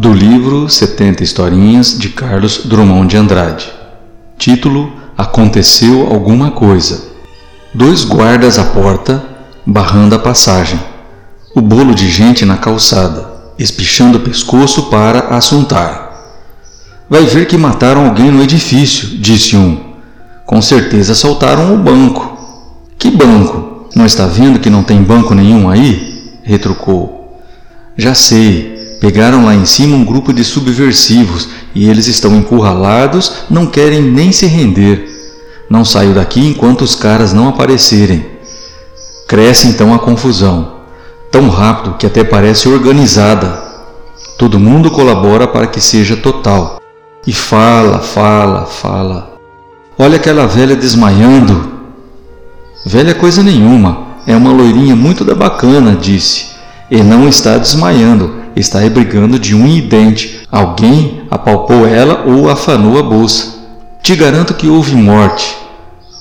[0.00, 3.70] Do livro 70 Historinhas de Carlos Drummond de Andrade.
[4.38, 7.08] Título: Aconteceu alguma coisa.
[7.74, 9.22] Dois guardas à porta,
[9.66, 10.80] barrando a passagem.
[11.54, 13.28] O bolo de gente na calçada,
[13.58, 16.40] espichando o pescoço para assuntar.
[17.06, 19.96] Vai ver que mataram alguém no edifício, disse um.
[20.46, 22.38] Com certeza assaltaram o banco.
[22.98, 23.90] Que banco?
[23.94, 26.40] Não está vendo que não tem banco nenhum aí?
[26.42, 27.38] retrucou.
[27.98, 33.66] Já sei, Pegaram lá em cima um grupo de subversivos e eles estão encurralados, não
[33.66, 35.08] querem nem se render.
[35.70, 38.26] Não saio daqui enquanto os caras não aparecerem.
[39.26, 40.80] Cresce então a confusão,
[41.30, 43.70] tão rápido que até parece organizada.
[44.36, 46.78] Todo mundo colabora para que seja total.
[47.26, 49.38] E fala, fala, fala.
[49.96, 51.72] Olha aquela velha desmaiando.
[52.84, 56.49] Velha coisa nenhuma, é uma loirinha muito da bacana, disse.
[56.90, 60.40] E não está desmaiando, está brigando de um e dente.
[60.50, 63.60] Alguém apalpou ela ou afanou a bolsa.
[64.02, 65.56] Te garanto que houve morte.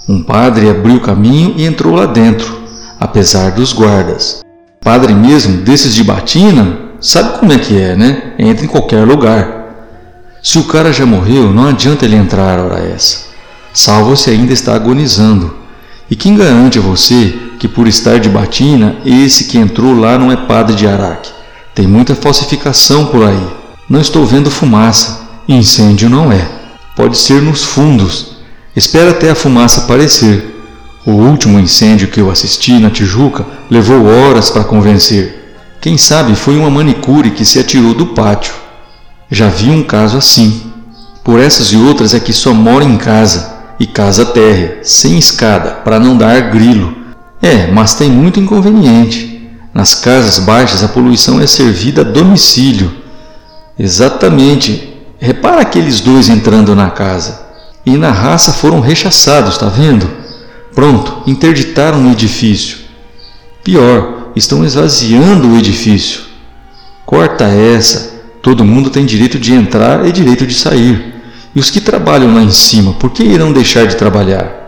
[0.08, 2.59] Um padre abriu o caminho e entrou lá dentro,
[3.00, 4.42] apesar dos guardas.
[4.81, 8.34] Padre mesmo, desses de batina, sabe como é que é, né?
[8.38, 9.59] Entra em qualquer lugar.
[10.42, 13.28] Se o cara já morreu, não adianta ele entrar hora essa,
[13.73, 15.53] salvo se ainda está agonizando.
[16.09, 20.31] E quem garante a você que por estar de batina, esse que entrou lá não
[20.31, 21.29] é padre de Araque?
[21.75, 23.47] Tem muita falsificação por aí.
[23.89, 25.27] Não estou vendo fumaça.
[25.47, 26.47] Incêndio não é.
[26.95, 28.38] Pode ser nos fundos.
[28.75, 30.55] Espera até a fumaça aparecer.
[31.05, 35.57] O último incêndio que eu assisti na Tijuca levou horas para convencer.
[35.81, 38.53] Quem sabe foi uma manicure que se atirou do pátio.
[39.29, 40.71] Já vi um caso assim.
[41.23, 45.71] Por essas e outras é que só moro em casa, e casa térrea, sem escada,
[45.83, 46.98] para não dar grilo.
[47.41, 49.50] É, mas tem muito inconveniente.
[49.73, 52.91] Nas casas baixas, a poluição é servida a domicílio.
[53.77, 54.94] Exatamente.
[55.19, 57.47] Repara aqueles dois entrando na casa.
[57.85, 60.09] E na raça foram rechaçados, está vendo?
[60.75, 62.78] Pronto, interditaram o edifício.
[63.63, 66.22] Pior, estão esvaziando o edifício.
[67.05, 68.19] Corta essa.
[68.41, 71.16] Todo mundo tem direito de entrar e direito de sair.
[71.55, 74.59] E os que trabalham lá em cima, por que irão deixar de trabalhar?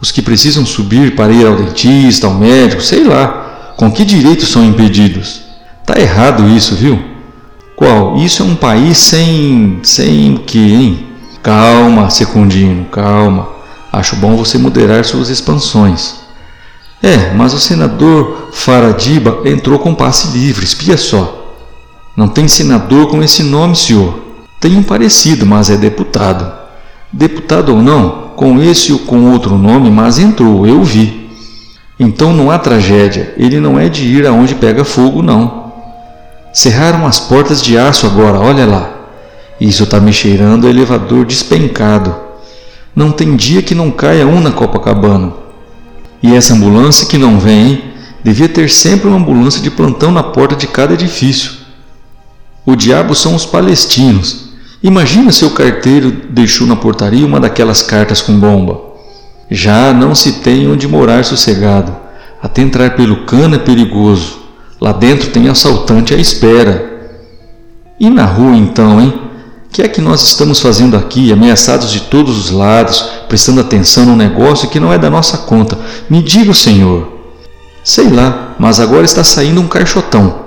[0.00, 4.46] Os que precisam subir para ir ao dentista, ao médico, sei lá, com que direito
[4.46, 5.42] são impedidos?
[5.84, 7.02] Tá errado isso, viu?
[7.76, 8.16] Qual?
[8.16, 9.80] Isso é um país sem.
[9.82, 11.06] sem que, hein?
[11.42, 13.48] Calma, Secundino, calma.
[13.92, 16.16] Acho bom você moderar suas expansões.
[17.02, 21.56] É, mas o senador Faradiba entrou com passe livre, espia só.
[22.14, 24.20] Não tem senador com esse nome, senhor.
[24.60, 26.52] Tem um parecido, mas é deputado.
[27.10, 31.28] Deputado ou não, com esse ou com outro nome, mas entrou, eu vi.
[31.98, 35.70] Então não há tragédia, ele não é de ir aonde pega fogo, não.
[36.50, 38.90] Cerraram as portas de aço agora, olha lá.
[39.60, 42.16] Isso está me cheirando elevador despencado.
[42.96, 45.34] Não tem dia que não caia um na Copacabana.
[46.22, 47.92] E essa ambulância que não vem,
[48.24, 51.52] devia ter sempre uma ambulância de plantão na porta de cada edifício.
[52.64, 54.49] O diabo são os palestinos.
[54.82, 58.80] Imagina se o carteiro deixou na portaria uma daquelas cartas com bomba.
[59.50, 61.94] Já não se tem onde morar sossegado.
[62.42, 64.38] Até entrar pelo cano é perigoso.
[64.80, 67.10] Lá dentro tem assaltante à espera.
[67.98, 69.12] E na rua então, hein?
[69.70, 74.16] Que é que nós estamos fazendo aqui, ameaçados de todos os lados, prestando atenção num
[74.16, 75.78] negócio que não é da nossa conta?
[76.08, 77.20] Me diga, Senhor.
[77.84, 80.46] Sei lá, mas agora está saindo um caixotão.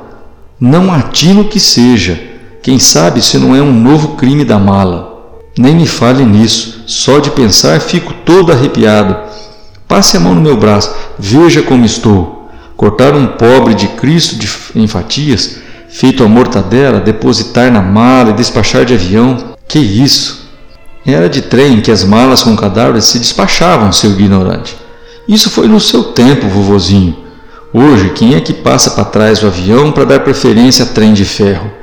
[0.59, 2.32] Não atino que seja.
[2.63, 5.41] Quem sabe se não é um novo crime da mala.
[5.57, 9.17] Nem me fale nisso, só de pensar fico todo arrepiado.
[9.85, 12.49] Passe a mão no meu braço, veja como estou.
[12.77, 15.57] Cortar um pobre de Cristo de, em fatias,
[15.89, 19.55] feito a mortadela, depositar na mala e despachar de avião.
[19.67, 20.49] Que isso?
[21.05, 24.77] Era de trem que as malas com cadáveres se despachavam, seu ignorante.
[25.27, 27.17] Isso foi no seu tempo, vovozinho.
[27.73, 31.25] Hoje, quem é que passa para trás do avião para dar preferência a trem de
[31.25, 31.82] ferro?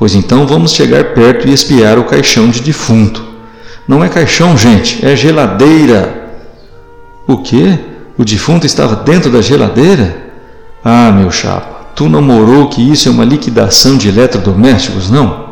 [0.00, 3.22] Pois então vamos chegar perto e espiar o caixão de defunto.
[3.86, 6.30] Não é caixão, gente, é geladeira.
[7.28, 7.78] O quê?
[8.16, 10.16] O defunto estava dentro da geladeira?
[10.82, 15.49] Ah, meu chapa, tu não morou que isso é uma liquidação de eletrodomésticos, não?